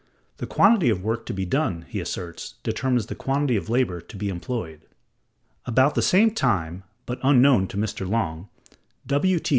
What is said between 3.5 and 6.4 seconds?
of labor to be employed. About the same